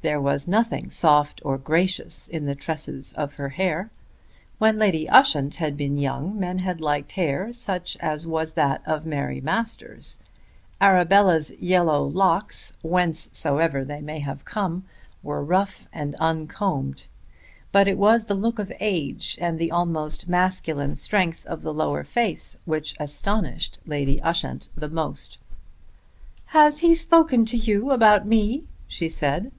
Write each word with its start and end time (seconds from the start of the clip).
There 0.00 0.20
was 0.20 0.46
nothing 0.46 0.90
soft 0.90 1.42
or 1.44 1.58
gracious 1.58 2.28
in 2.28 2.46
the 2.46 2.54
tresses 2.54 3.12
of 3.14 3.32
her 3.34 3.48
hair. 3.48 3.90
When 4.58 4.78
Lady 4.78 5.08
Ushant 5.08 5.56
had 5.56 5.76
been 5.76 5.98
young 5.98 6.38
men 6.38 6.60
had 6.60 6.80
liked 6.80 7.10
hair 7.12 7.52
such 7.52 7.96
as 7.98 8.24
was 8.24 8.52
that 8.52 8.80
of 8.86 9.04
Mary 9.04 9.40
Masters. 9.40 10.20
Arabella's 10.80 11.50
yellow 11.58 12.04
locks, 12.04 12.72
whencesoever 12.84 13.84
they 13.84 14.00
might 14.00 14.24
have 14.24 14.44
come, 14.44 14.84
were 15.20 15.42
rough 15.42 15.88
and 15.92 16.14
uncombed. 16.20 17.06
But 17.72 17.88
it 17.88 17.98
was 17.98 18.26
the 18.26 18.34
look 18.34 18.60
of 18.60 18.72
age, 18.78 19.36
and 19.40 19.58
the 19.58 19.72
almost 19.72 20.28
masculine 20.28 20.94
strength 20.94 21.44
of 21.44 21.62
the 21.62 21.74
lower 21.74 22.04
face 22.04 22.54
which 22.66 22.94
astonished 23.00 23.80
Lady 23.84 24.22
Ushant 24.22 24.68
the 24.76 24.88
most. 24.88 25.38
"Has 26.54 26.78
he 26.78 26.94
spoken 26.94 27.44
to 27.46 27.56
you 27.56 27.90
about 27.90 28.28
me?" 28.28 28.68
she 28.86 29.08
said. 29.08 29.50